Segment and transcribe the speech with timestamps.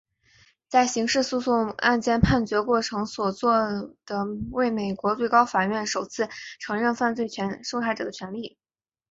[0.67, 3.55] 在刑事诉讼案件判决过程所做
[4.03, 6.27] 的为美国最高法院首次
[6.59, 7.27] 承认犯罪
[7.63, 8.57] 受害者的权利。